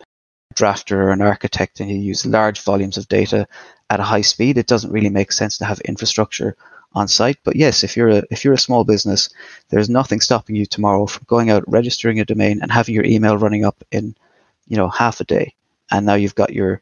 [0.54, 3.48] drafter or an architect and you use large volumes of data
[3.90, 6.56] at a high speed, it doesn't really make sense to have infrastructure
[6.94, 7.38] on site.
[7.44, 9.30] But yes, if you're a if you're a small business,
[9.70, 13.38] there's nothing stopping you tomorrow from going out, registering a domain, and having your email
[13.38, 14.16] running up in,
[14.68, 15.54] you know, half a day.
[15.92, 16.82] And now you've got your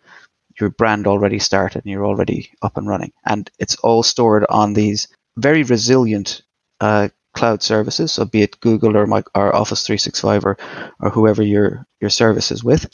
[0.60, 3.12] your brand already started and you're already up and running.
[3.26, 6.44] And it's all stored on these very resilient
[6.80, 10.58] uh, cloud services, so be it Google or, my, or Office 365 or,
[11.00, 12.88] or whoever your your service is with.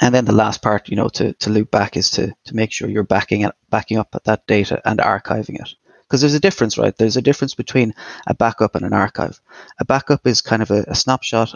[0.00, 2.72] And then the last part, you know, to, to loop back is to, to make
[2.72, 5.74] sure you're backing it, backing up that data and archiving it.
[6.02, 6.96] Because there's a difference, right?
[6.96, 7.94] There's a difference between
[8.26, 9.40] a backup and an archive.
[9.80, 11.52] A backup is kind of a, a snapshot.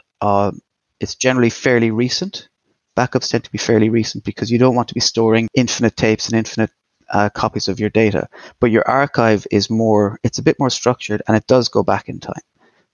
[1.01, 2.49] It's generally fairly recent.
[2.97, 6.29] Backups tend to be fairly recent because you don't want to be storing infinite tapes
[6.29, 6.71] and infinite
[7.11, 8.29] uh, copies of your data.
[8.61, 12.09] But your archive is more, it's a bit more structured and it does go back
[12.09, 12.43] in time.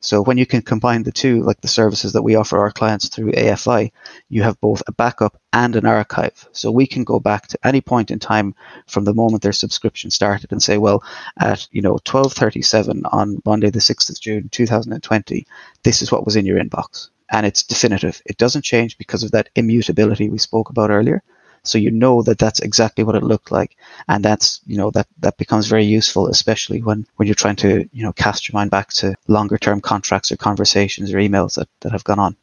[0.00, 3.08] So when you can combine the two, like the services that we offer our clients
[3.08, 3.90] through AFI,
[4.28, 6.48] you have both a backup and an archive.
[6.52, 8.54] So we can go back to any point in time
[8.87, 11.02] from the moment their subscription started and say, well,
[11.40, 15.46] at you know 12:37 on Monday the 6th of June 2020,
[15.82, 18.22] this is what was in your inbox, and it's definitive.
[18.24, 21.24] It doesn't change because of that immutability we spoke about earlier
[21.68, 23.76] so you know that that's exactly what it looked like
[24.09, 27.88] and that's you know that that becomes very useful especially when when you're trying to
[27.92, 31.68] you know cast your mind back to longer term contracts or conversations or emails that,
[31.81, 32.37] that have gone on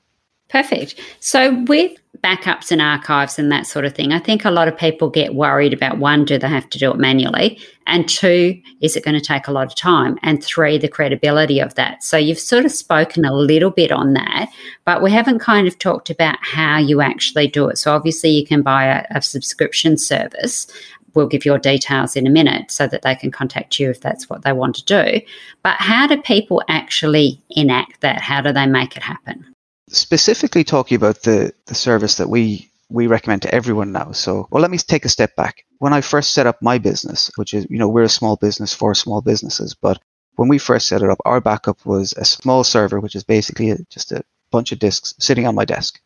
[0.49, 0.99] Perfect.
[1.19, 4.75] So, with backups and archives and that sort of thing, I think a lot of
[4.75, 7.59] people get worried about one, do they have to do it manually?
[7.85, 10.17] And two, is it going to take a lot of time?
[10.23, 12.03] And three, the credibility of that.
[12.03, 14.49] So, you've sort of spoken a little bit on that,
[14.85, 17.77] but we haven't kind of talked about how you actually do it.
[17.77, 20.65] So, obviously, you can buy a, a subscription service.
[21.13, 24.31] We'll give your details in a minute so that they can contact you if that's
[24.31, 25.21] what they want to do.
[25.61, 28.19] But how do people actually enact that?
[28.19, 29.54] How do they make it happen?
[29.89, 34.11] Specifically talking about the, the service that we we recommend to everyone now.
[34.11, 35.65] So, well, let me take a step back.
[35.79, 38.75] When I first set up my business, which is, you know, we're a small business
[38.75, 39.99] for small businesses, but
[40.35, 43.75] when we first set it up, our backup was a small server, which is basically
[43.89, 45.99] just a bunch of disks sitting on my desk.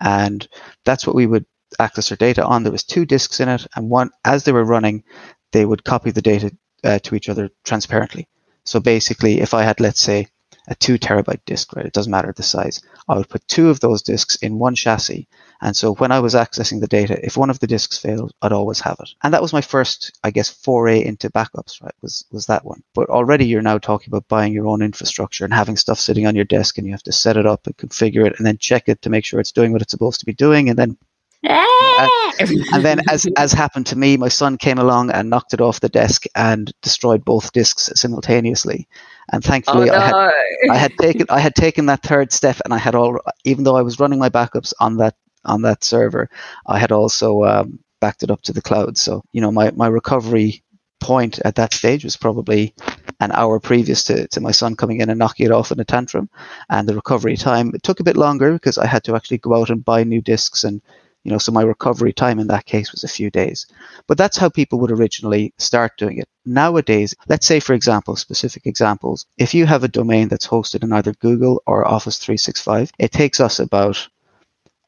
[0.00, 0.46] And
[0.84, 1.46] that's what we would
[1.78, 2.62] access our data on.
[2.62, 5.04] There was two disks in it, and one, as they were running,
[5.52, 6.50] they would copy the data
[6.84, 8.28] uh, to each other transparently.
[8.64, 10.28] So basically, if I had, let's say,
[10.68, 11.86] a two terabyte disk, right?
[11.86, 12.82] It doesn't matter the size.
[13.08, 15.28] I would put two of those disks in one chassis.
[15.60, 18.52] And so when I was accessing the data, if one of the disks failed, I'd
[18.52, 19.10] always have it.
[19.22, 21.94] And that was my first, I guess, foray into backups, right?
[22.02, 22.82] Was was that one.
[22.94, 26.36] But already you're now talking about buying your own infrastructure and having stuff sitting on
[26.36, 28.88] your desk and you have to set it up and configure it and then check
[28.88, 30.98] it to make sure it's doing what it's supposed to be doing and then
[32.72, 35.80] and then, as as happened to me, my son came along and knocked it off
[35.80, 38.88] the desk and destroyed both discs simultaneously.
[39.32, 40.00] And thankfully, oh, no.
[40.00, 43.20] I had I had taken I had taken that third step, and I had all
[43.44, 46.28] even though I was running my backups on that on that server,
[46.66, 48.98] I had also um, backed it up to the cloud.
[48.98, 50.62] So you know, my my recovery
[51.00, 52.74] point at that stage was probably
[53.20, 55.84] an hour previous to, to my son coming in and knocking it off in a
[55.84, 56.28] tantrum.
[56.68, 59.54] And the recovery time it took a bit longer because I had to actually go
[59.54, 60.82] out and buy new discs and
[61.26, 63.66] you know, so my recovery time in that case was a few days.
[64.06, 66.28] But that's how people would originally start doing it.
[66.44, 70.92] Nowadays, let's say, for example, specific examples, if you have a domain that's hosted in
[70.92, 74.08] either Google or Office 365, it takes us about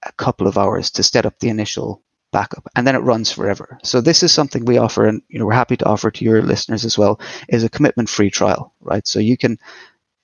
[0.05, 3.79] a couple of hours to set up the initial backup and then it runs forever
[3.83, 6.43] so this is something we offer and you know we're happy to offer to your
[6.43, 9.59] listeners as well is a commitment free trial right so you can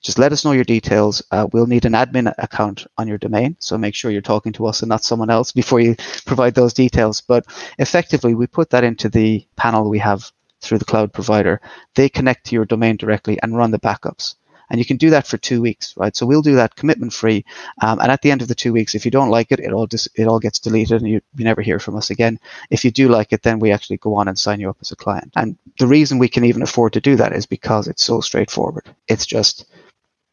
[0.05, 1.23] just let us know your details.
[1.31, 4.67] Uh, we'll need an admin account on your domain, so make sure you're talking to
[4.67, 7.21] us and not someone else before you provide those details.
[7.21, 7.45] But
[7.79, 11.59] effectively, we put that into the panel we have through the cloud provider.
[11.95, 14.35] They connect to your domain directly and run the backups.
[14.69, 16.15] And you can do that for two weeks, right?
[16.15, 17.43] So we'll do that commitment free.
[17.81, 19.73] Um, and at the end of the two weeks, if you don't like it, it
[19.73, 22.39] all it all gets deleted and you, you never hear from us again.
[22.69, 24.91] If you do like it, then we actually go on and sign you up as
[24.91, 25.31] a client.
[25.35, 28.85] And the reason we can even afford to do that is because it's so straightforward.
[29.07, 29.65] It's just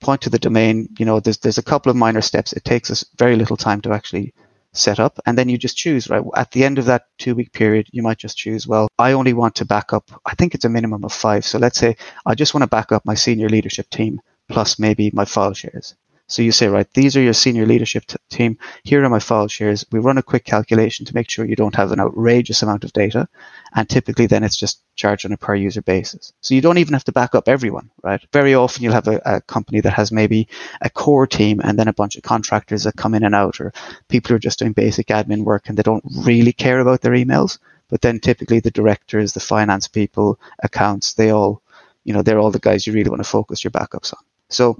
[0.02, 2.52] point to the domain, you know, there's there's a couple of minor steps.
[2.52, 4.34] It takes us very little time to actually
[4.72, 6.08] set up, and then you just choose.
[6.10, 8.66] Right at the end of that two week period, you might just choose.
[8.66, 10.10] Well, I only want to back up.
[10.26, 11.44] I think it's a minimum of five.
[11.44, 15.10] So let's say I just want to back up my senior leadership team plus maybe
[15.14, 15.94] my file shares.
[16.28, 18.56] So you say, right, these are your senior leadership team.
[18.84, 19.84] Here are my file shares.
[19.92, 22.92] We run a quick calculation to make sure you don't have an outrageous amount of
[22.92, 23.28] data.
[23.74, 26.32] And typically then it's just charged on a per user basis.
[26.40, 28.24] So you don't even have to back up everyone, right?
[28.32, 30.48] Very often you'll have a, a company that has maybe
[30.80, 33.72] a core team and then a bunch of contractors that come in and out or
[34.08, 37.12] people who are just doing basic admin work and they don't really care about their
[37.12, 37.58] emails.
[37.88, 41.60] But then typically the directors, the finance people, accounts, they all,
[42.04, 44.20] you know, they're all the guys you really want to focus your backups on.
[44.48, 44.78] So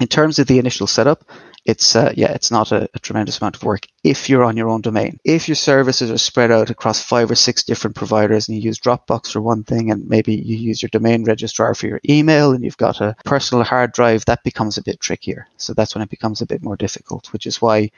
[0.00, 1.24] in terms of the initial setup,
[1.64, 4.68] it's uh, yeah, it's not a, a, tremendous amount of work if you're on your
[4.68, 5.18] own domain.
[5.24, 8.78] If your services are spread out across five or six different providers, and you use
[8.78, 12.62] Dropbox for one thing, and maybe you use your domain registrar for your email, and
[12.62, 15.46] you've got a personal hard drive, that becomes a bit trickier.
[15.56, 17.32] So that's when it becomes a bit more difficult.
[17.32, 17.90] Which is why,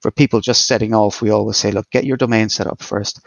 [0.00, 3.20] for people just setting off, we always say, look, get your domain set up first.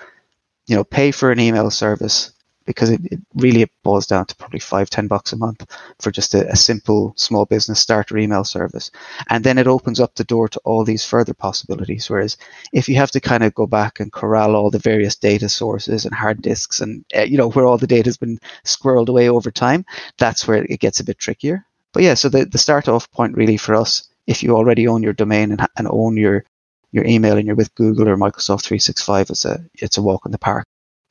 [0.67, 2.33] You know, pay for an email service
[2.67, 5.65] because it, it really it boils down to probably five, ten bucks a month
[5.99, 8.91] for just a, a, simple small business starter email service.
[9.29, 12.09] And then it opens up the door to all these further possibilities.
[12.09, 12.37] Whereas
[12.73, 16.05] if you have to kind of go back and corral all the various data sources
[16.05, 19.29] and hard disks and, uh, you know, where all the data has been squirreled away
[19.29, 19.85] over time,
[20.17, 21.65] that's where it gets a bit trickier.
[21.93, 25.01] But yeah, so the, the start off point really for us, if you already own
[25.01, 26.43] your domain and, and own your
[26.91, 30.31] your email and you're with Google or Microsoft 365, it's a it's a walk in
[30.31, 30.65] the park.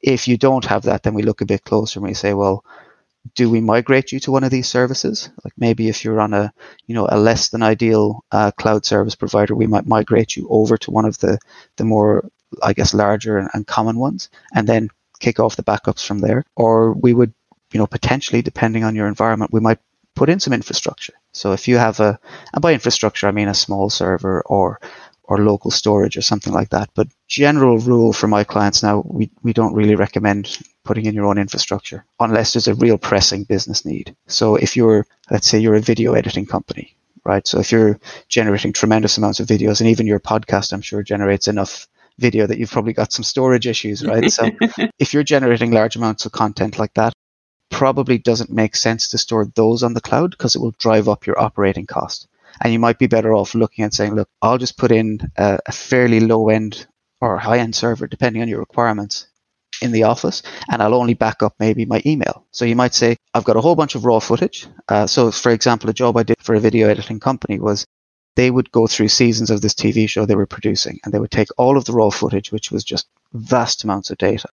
[0.07, 2.65] If you don't have that, then we look a bit closer and we say, well,
[3.35, 5.31] do we migrate you to one of these services?
[5.45, 6.53] Like maybe if you're on a,
[6.87, 10.77] you know, a less than ideal uh, cloud service provider, we might migrate you over
[10.79, 11.39] to one of the
[11.77, 12.31] the more,
[12.63, 16.45] I guess, larger and, and common ones, and then kick off the backups from there.
[16.55, 17.35] Or we would,
[17.73, 19.81] you know, potentially, depending on your environment, we might
[20.15, 21.15] put in some infrastructure.
[21.33, 22.19] So if you have a,
[22.55, 24.81] and by infrastructure I mean a small server or
[25.29, 26.91] or local storage or something like that.
[26.95, 31.27] But general rule for my clients now, we, we don't really recommend putting in your
[31.27, 34.15] own infrastructure unless there's a real pressing business need.
[34.29, 37.47] So if you're, let's say you're a video editing company, right?
[37.47, 41.49] So if you're generating tremendous amounts of videos and even your podcast, I'm sure generates
[41.49, 44.31] enough video that you've probably got some storage issues, right?
[44.31, 44.49] so
[44.99, 47.13] if you're generating large amounts of content like that,
[47.71, 51.27] probably doesn't make sense to store those on the cloud because it will drive up
[51.27, 52.29] your operating cost.
[52.61, 55.59] And you might be better off looking and saying, look, I'll just put in a,
[55.67, 56.87] a fairly low end
[57.21, 59.27] or high end server, depending on your requirements
[59.83, 62.47] in the office, and I'll only back up maybe my email.
[62.51, 64.67] So you might say, I've got a whole bunch of raw footage.
[64.89, 67.87] Uh, so, for example, a job I did for a video editing company was
[68.37, 71.31] they would go through seasons of this TV show they were producing, and they would
[71.31, 74.49] take all of the raw footage, which was just vast amounts of data,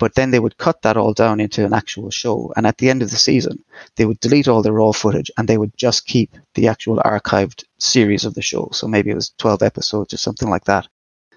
[0.00, 2.52] but then they would cut that all down into an actual show.
[2.56, 3.62] And at the end of the season,
[3.96, 7.64] they would delete all the raw footage and they would just keep the actual archived
[7.78, 8.70] series of the show.
[8.72, 10.88] So maybe it was 12 episodes or something like that.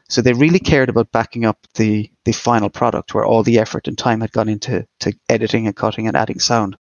[0.07, 3.89] So they really cared about backing up the, the final product where all the effort
[3.89, 6.77] and time had gone into to editing and cutting and adding sound.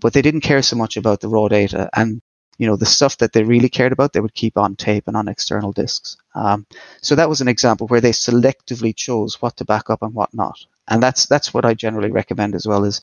[0.00, 1.90] But they didn't care so much about the raw data.
[1.96, 2.20] And
[2.58, 5.16] you know, the stuff that they really cared about, they would keep on tape and
[5.16, 6.16] on external disks.
[6.34, 6.66] Um,
[7.00, 10.32] so that was an example where they selectively chose what to back up and what
[10.34, 10.58] not.
[10.88, 13.02] And that's that's what I generally recommend as well is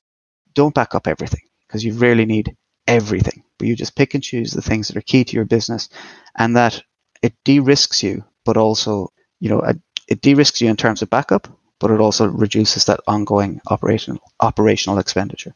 [0.54, 4.52] don't back up everything because you really need everything, but you just pick and choose
[4.52, 5.88] the things that are key to your business
[6.36, 6.82] and that
[7.22, 9.62] it de-risks you, but also, you know,
[10.08, 14.98] it de-risks you in terms of backup, but it also reduces that ongoing operational operational
[14.98, 15.54] expenditure.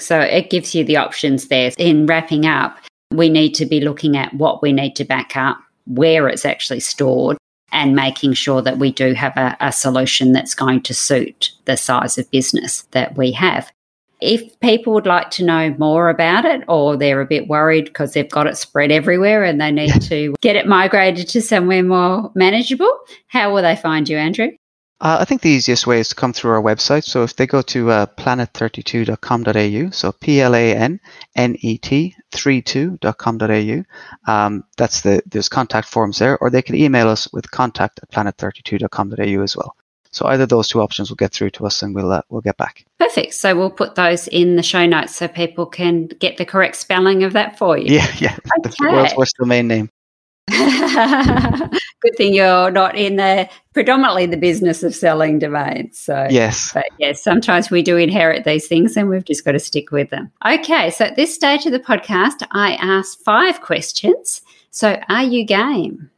[0.00, 1.72] So it gives you the options there.
[1.76, 2.78] In wrapping up,
[3.12, 6.80] we need to be looking at what we need to back up, where it's actually
[6.80, 7.38] stored,
[7.72, 11.76] and making sure that we do have a, a solution that's going to suit the
[11.76, 13.70] size of business that we have.
[14.20, 18.14] If people would like to know more about it or they're a bit worried because
[18.14, 22.32] they've got it spread everywhere and they need to get it migrated to somewhere more
[22.34, 22.90] manageable,
[23.28, 24.50] how will they find you, Andrew?
[25.00, 27.04] Uh, I think the easiest way is to come through our website.
[27.04, 30.98] So if they go to uh, plannet32.com.au, so P L A N
[31.36, 37.08] N E T 32.com.au, um, that's the there's contact forms there, or they can email
[37.08, 39.76] us with contact at plannet32.com.au as well.
[40.10, 42.56] So either those two options will get through to us, and we'll uh, we'll get
[42.56, 42.84] back.
[42.98, 43.34] Perfect.
[43.34, 47.22] So we'll put those in the show notes so people can get the correct spelling
[47.22, 47.94] of that for you.
[47.94, 48.36] Yeah, yeah.
[48.58, 48.74] Okay.
[48.80, 49.90] The world's worst domain name.
[52.00, 55.98] Good thing you're not in the predominantly the business of selling domains.
[55.98, 59.58] So yes, but yes, sometimes we do inherit these things, and we've just got to
[59.58, 60.30] stick with them.
[60.46, 64.42] Okay, so at this stage of the podcast, I asked five questions.
[64.70, 66.10] So are you game?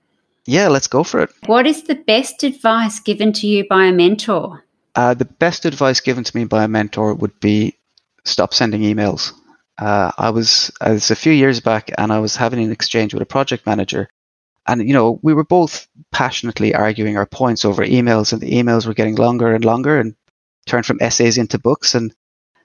[0.47, 1.31] Yeah, let's go for it.
[1.47, 4.65] What is the best advice given to you by a mentor?
[4.95, 7.77] Uh, the best advice given to me by a mentor would be
[8.25, 9.33] stop sending emails.
[9.79, 13.15] Uh, I was, I was a few years back and I was having an exchange
[13.15, 14.09] with a project manager.
[14.67, 18.87] And, you know, we were both passionately arguing our points over emails, and the emails
[18.87, 20.15] were getting longer and longer and
[20.67, 21.95] turned from essays into books.
[21.95, 22.15] And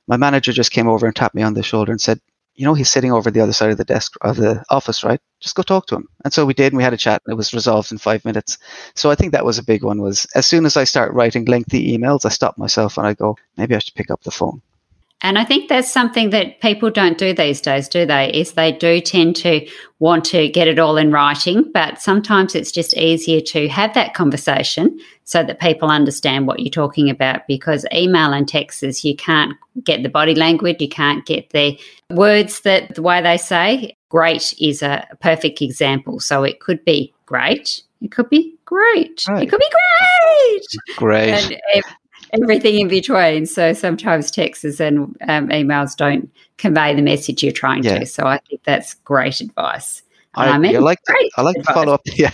[0.08, 2.20] my manager just came over and tapped me on the shoulder and said,
[2.54, 5.20] you know, he's sitting over the other side of the desk of the office, right?
[5.42, 6.08] Just go talk to him.
[6.24, 8.24] And so we did, and we had a chat, and it was resolved in five
[8.24, 8.58] minutes.
[8.96, 10.02] So I think that was a big one.
[10.02, 13.38] Was as soon as I start writing lengthy emails, I stop myself and I go,
[13.58, 14.62] maybe I should pick up the phone.
[15.22, 18.32] And I think that's something that people don't do these days, do they?
[18.32, 19.68] Is they do tend to
[20.00, 24.14] want to get it all in writing, but sometimes it's just easier to have that
[24.14, 29.54] conversation so that people understand what you're talking about because email and texts, you can't
[29.84, 31.80] get the body language, you can't get the
[32.12, 33.96] words that the way they say.
[34.10, 36.20] Great is a perfect example.
[36.20, 37.82] So it could be great.
[38.02, 39.24] It could be great.
[39.28, 39.44] Right.
[39.44, 40.98] It could be great.
[40.98, 41.30] Great.
[41.30, 41.82] And um,
[42.34, 43.46] everything in between.
[43.46, 48.00] So sometimes texts and um, emails don't convey the message you're trying yeah.
[48.00, 48.06] to.
[48.06, 50.02] So I think that's great advice.
[50.36, 51.68] I, mean, I like to, I like advice.
[51.68, 52.02] to follow up.
[52.16, 52.32] Yeah.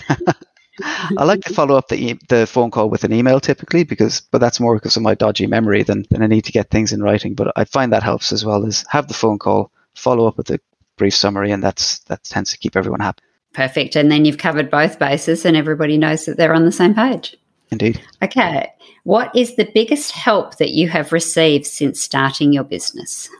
[1.18, 4.20] I like to follow up the e- the phone call with an email typically because,
[4.20, 6.92] but that's more because of my dodgy memory than, than I need to get things
[6.92, 7.34] in writing.
[7.34, 10.50] But I find that helps as well as have the phone call, follow up with
[10.50, 10.58] a
[10.96, 13.22] brief summary, and that's that tends to keep everyone happy.
[13.52, 16.94] Perfect, and then you've covered both bases, and everybody knows that they're on the same
[16.94, 17.36] page.
[17.72, 18.00] Indeed.
[18.22, 18.70] Okay.
[19.04, 23.30] What is the biggest help that you have received since starting your business?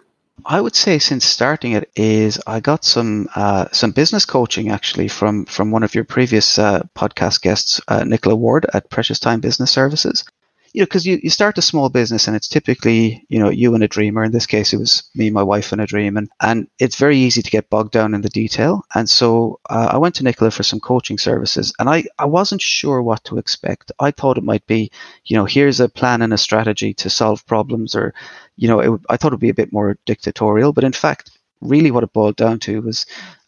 [0.46, 5.06] I would say since starting it is I got some uh, some business coaching actually
[5.06, 9.40] from from one of your previous uh, podcast guests, uh, Nicola Ward at Precious Time
[9.40, 10.24] Business Services
[10.72, 13.74] you know, because you, you start a small business and it's typically, you know, you
[13.74, 14.24] and a dreamer.
[14.24, 16.16] In this case, it was me, my wife, and a dream.
[16.16, 18.82] And, and it's very easy to get bogged down in the detail.
[18.94, 22.62] And so uh, I went to Nicola for some coaching services and I, I wasn't
[22.62, 23.92] sure what to expect.
[24.00, 24.90] I thought it might be,
[25.26, 28.14] you know, here's a plan and a strategy to solve problems or,
[28.56, 30.72] you know, it, I thought it would be a bit more dictatorial.
[30.72, 33.04] But in fact, really what it boiled down to was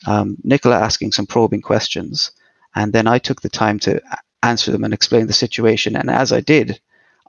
[0.06, 2.32] um, Nicola asking some probing questions.
[2.74, 4.02] And then I took the time to
[4.42, 5.96] answer them and explain the situation.
[5.96, 6.80] And as I did,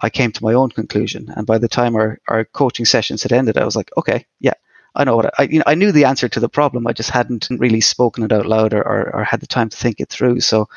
[0.02, 1.34] I came to my own conclusion.
[1.36, 4.54] And by the time our, our coaching sessions had ended, I was like, okay, yeah,
[4.96, 6.88] I know what I, you know, I knew the answer to the problem.
[6.88, 9.78] I just hadn't really spoken it out loud or, or, or had the time to
[9.78, 10.42] think it through.
[10.42, 10.70] So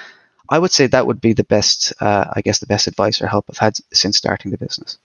[0.48, 3.26] I would say that would be the best, uh, I guess, the best advice or
[3.26, 4.98] help I've had since starting the business.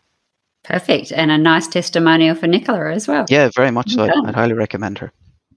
[0.64, 1.12] Perfect.
[1.12, 3.26] And a nice testimonial for Nicola as well.
[3.30, 4.04] Yeah, very much so.
[4.04, 5.12] I'd, I'd highly recommend her.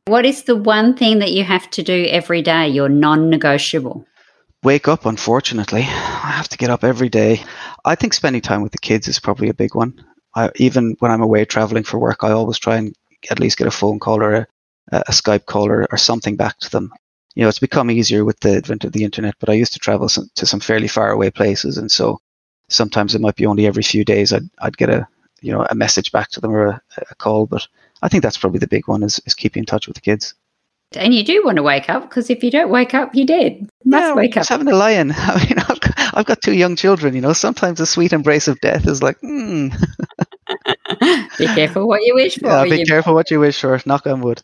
[0.07, 4.07] What is the one thing that you have to do every day, your non negotiable?
[4.67, 5.83] Wake up, unfortunately.
[5.83, 7.45] I have to get up every day.
[7.85, 10.05] I think spending time with the kids is probably a big one.
[10.35, 12.93] I, even when I'm away traveling for work, I always try and
[13.31, 14.47] at least get a phone call or a,
[14.91, 16.93] a Skype call or, or something back to them.
[17.37, 19.79] You know, it's become easier with the advent of the internet, but I used to
[19.79, 22.19] travel some, to some fairly far away places, and so
[22.69, 25.07] sometimes it might be only every few days I'd, I'd get a
[25.43, 27.47] you know a message back to them or a, a call.
[27.47, 27.69] But
[28.03, 30.35] I think that's probably the big one is, is keeping in touch with the kids.
[30.95, 33.59] And you do want to wake up because if you don't wake up, you're dead.
[33.85, 34.47] You must yeah, wake up.
[34.47, 35.13] having a lion.
[35.17, 37.15] I mean, I've got, I've got, two young children.
[37.15, 39.69] You know, sometimes the sweet embrace of death is like, hmm.
[41.39, 42.47] be careful what you wish for.
[42.47, 43.81] Yeah, be careful what you wish for.
[43.85, 44.43] Knock on wood.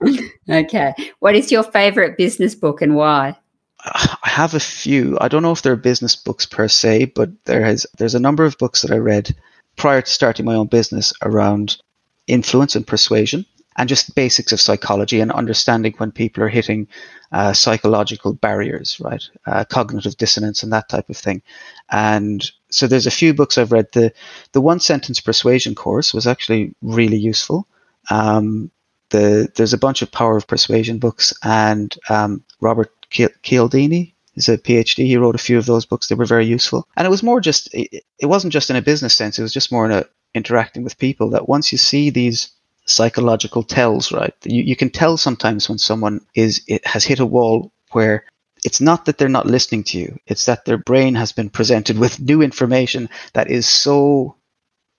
[0.50, 0.94] okay.
[1.20, 3.36] What is your favorite business book and why?
[3.84, 5.16] I have a few.
[5.20, 8.44] I don't know if they're business books per se, but there has there's a number
[8.44, 9.34] of books that I read
[9.76, 11.78] prior to starting my own business around
[12.26, 13.44] influence and persuasion
[13.76, 16.88] and just basics of psychology and understanding when people are hitting
[17.32, 19.22] uh, psychological barriers, right?
[19.46, 21.42] Uh, cognitive dissonance and that type of thing.
[21.90, 23.86] And so there's a few books I've read.
[23.92, 24.12] The
[24.52, 27.66] the one sentence persuasion course was actually really useful.
[28.10, 28.70] Um,
[29.10, 34.58] the there's a bunch of power of persuasion books, and um, Robert Cialdini is a
[34.58, 35.06] PhD.
[35.06, 36.08] He wrote a few of those books.
[36.08, 38.82] They were very useful, and it was more just it, it wasn't just in a
[38.82, 39.38] business sense.
[39.38, 40.04] It was just more in a
[40.34, 41.30] interacting with people.
[41.30, 42.50] That once you see these
[42.90, 44.34] psychological tells, right?
[44.44, 48.24] You, you can tell sometimes when someone is it has hit a wall where
[48.64, 51.98] it's not that they're not listening to you; it's that their brain has been presented
[51.98, 54.36] with new information that is so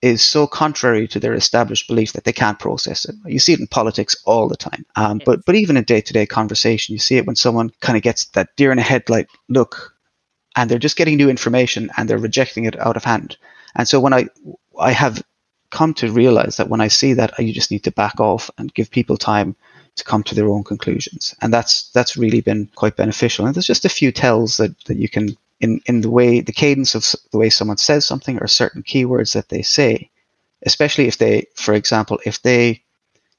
[0.02, 3.14] is so contrary to their established belief that they can't process it.
[3.24, 4.84] You see it in politics all the time.
[4.96, 5.26] Um, yes.
[5.26, 8.02] But but even in day to day conversation, you see it when someone kind of
[8.02, 9.94] gets that deer in a headlight look,
[10.56, 13.36] and they're just getting new information and they're rejecting it out of hand.
[13.76, 14.26] And so when I
[14.78, 15.22] I have
[15.72, 18.72] come to realize that when I see that, you just need to back off and
[18.74, 19.56] give people time
[19.96, 21.34] to come to their own conclusions.
[21.42, 23.46] And that's that's really been quite beneficial.
[23.46, 26.52] And there's just a few tells that, that you can in, in the way the
[26.52, 30.10] cadence of the way someone says something or certain keywords that they say,
[30.62, 32.82] especially if they, for example, if they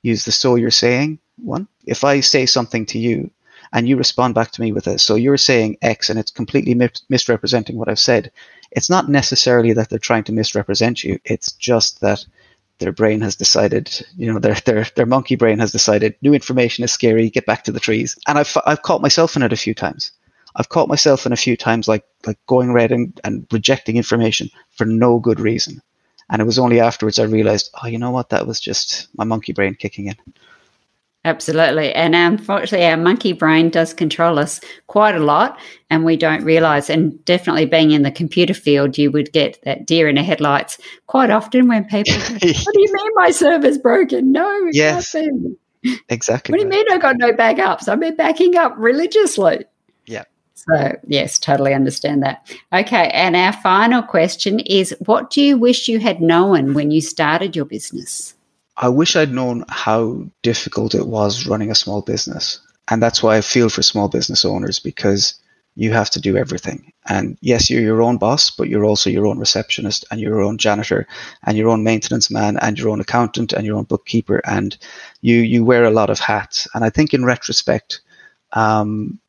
[0.02, 3.32] use the so you're saying one, if I say something to you
[3.72, 6.76] and you respond back to me with a so you're saying X and it's completely
[7.10, 8.32] misrepresenting what I've said,
[8.76, 11.20] it's not necessarily that they're trying to misrepresent you.
[11.24, 12.26] It's just that
[12.80, 16.84] their brain has decided, you know, their their their monkey brain has decided new information
[16.84, 17.30] is scary.
[17.30, 18.18] Get back to the trees.
[18.28, 20.12] And I've I've caught myself in it a few times.
[20.56, 24.50] I've caught myself in a few times like like going red and, and rejecting information
[24.72, 25.82] for no good reason.
[26.30, 28.30] And it was only afterwards I realized, oh, you know what?
[28.30, 30.16] That was just my monkey brain kicking in.
[31.26, 31.94] Absolutely.
[31.94, 35.58] And unfortunately, our monkey brain does control us quite a lot,
[35.90, 36.90] and we don't realize.
[36.90, 40.78] And definitely being in the computer field, you would get that deer in the headlights
[41.08, 44.34] quite often when people, What do you mean my server's broken?
[44.34, 45.14] No, yes.
[45.14, 45.56] Nothing.
[46.10, 46.52] Exactly.
[46.52, 47.88] What do you mean I got no backups?
[47.88, 49.66] I've been backing up religiously.
[50.06, 50.24] Yeah.
[50.56, 52.54] So, yes, totally understand that.
[52.72, 53.10] Okay.
[53.10, 57.56] And our final question is what do you wish you had known when you started
[57.56, 58.34] your business?
[58.78, 62.60] I wish I'd known how difficult it was running a small business.
[62.90, 65.36] And that's why I feel for small business owners because
[65.76, 66.92] you have to do everything.
[67.08, 70.58] And yes, you're your own boss, but you're also your own receptionist and your own
[70.58, 71.08] janitor
[71.44, 74.42] and your own maintenance man and your own accountant and your own bookkeeper.
[74.46, 74.78] And
[75.22, 76.68] you, you wear a lot of hats.
[76.74, 78.02] And I think in retrospect,
[78.52, 79.20] um,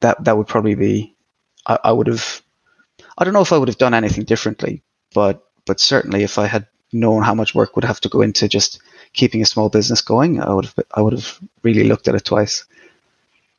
[0.00, 1.14] that that would probably be
[1.66, 2.42] I, I would have
[3.16, 4.82] I don't know if I would have done anything differently,
[5.14, 8.46] but but certainly if I had known how much work would have to go into
[8.46, 8.80] just
[9.14, 12.24] keeping a small business going, I would have I would have really looked at it
[12.24, 12.64] twice.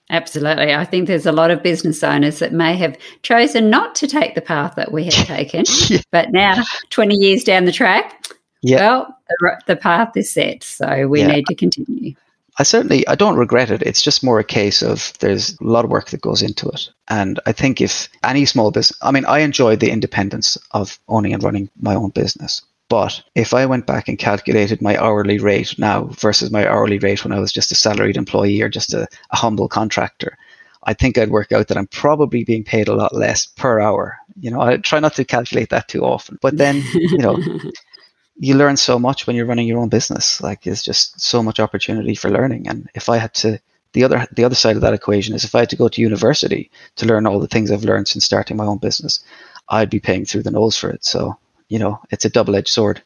[0.10, 0.74] Absolutely.
[0.74, 4.36] I think there's a lot of business owners that may have chosen not to take
[4.36, 6.01] the path that we have taken, yeah.
[6.12, 8.24] but now 20 years down the track,
[8.62, 8.78] yeah.
[8.78, 10.64] well, the, the path is set.
[10.64, 11.28] So we yeah.
[11.28, 12.14] need to continue.
[12.58, 13.82] I certainly I don't regret it.
[13.82, 16.89] It's just more a case of there's a lot of work that goes into it.
[17.10, 21.34] And I think if any small business I mean, I enjoy the independence of owning
[21.34, 22.62] and running my own business.
[22.88, 27.23] But if I went back and calculated my hourly rate now versus my hourly rate
[27.23, 30.38] when I was just a salaried employee or just a, a humble contractor,
[30.83, 34.17] I think I'd work out that I'm probably being paid a lot less per hour.
[34.39, 36.38] You know, I try not to calculate that too often.
[36.41, 37.39] But then, you know,
[38.38, 40.41] you learn so much when you're running your own business.
[40.41, 42.67] Like there's just so much opportunity for learning.
[42.67, 43.59] And if I had to,
[43.93, 46.01] the other the other side of that equation is if I had to go to
[46.01, 49.23] university to learn all the things I've learned since starting my own business,
[49.69, 51.03] I'd be paying through the nose for it.
[51.05, 51.38] So
[51.70, 53.01] you know, it's a double edged sword.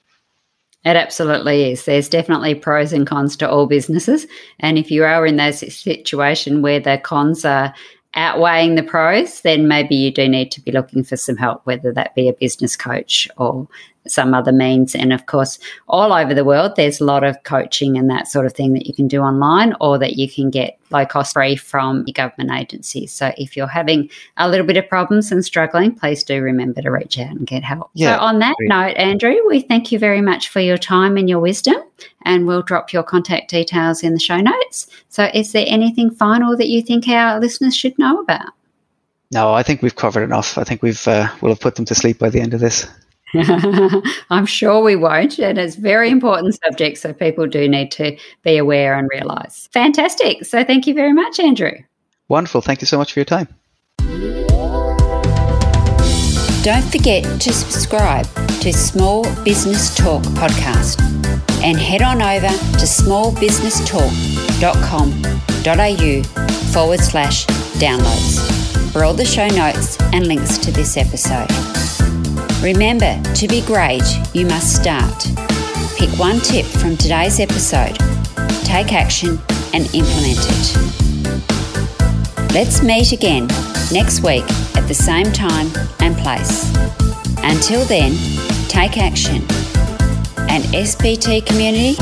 [0.85, 1.85] It absolutely is.
[1.85, 4.25] There's definitely pros and cons to all businesses.
[4.59, 7.73] And if you are in that situation where the cons are
[8.15, 11.91] outweighing the pros, then maybe you do need to be looking for some help, whether
[11.93, 13.67] that be a business coach or
[14.07, 14.95] some other means.
[14.95, 18.45] And of course, all over the world, there's a lot of coaching and that sort
[18.45, 21.55] of thing that you can do online or that you can get low cost free
[21.55, 23.13] from your government agencies.
[23.13, 26.89] So if you're having a little bit of problems and struggling, please do remember to
[26.89, 27.91] reach out and get help.
[27.93, 28.69] Yeah, so on that great.
[28.69, 31.75] note, Andrew, we thank you very much for your time and your wisdom.
[32.23, 34.87] And we'll drop your contact details in the show notes.
[35.09, 38.53] So is there anything final that you think our listeners should know about?
[39.31, 40.57] No, I think we've covered enough.
[40.57, 42.87] I think we've uh, we'll have put them to sleep by the end of this.
[44.29, 45.39] I'm sure we won't.
[45.39, 49.67] And it's very important subject, so people do need to be aware and realise.
[49.71, 50.45] Fantastic.
[50.45, 51.73] So thank you very much, Andrew.
[52.27, 52.61] Wonderful.
[52.61, 53.47] Thank you so much for your time.
[56.61, 58.25] Don't forget to subscribe
[58.61, 60.99] to Small Business Talk podcast
[61.63, 64.11] and head on over to Small Business Talk
[66.73, 67.45] forward slash
[67.79, 71.47] downloads for all the show notes and links to this episode.
[72.61, 74.03] Remember, to be great,
[74.33, 75.23] you must start.
[75.97, 77.97] Pick one tip from today's episode,
[78.65, 79.39] take action,
[79.73, 80.75] and implement it.
[82.53, 83.47] Let's meet again
[83.93, 84.43] next week
[84.75, 86.69] at the same time and place.
[87.43, 88.17] Until then,
[88.67, 89.37] take action.
[90.49, 91.95] And SBT community,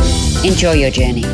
[0.48, 1.26] enjoy your journey.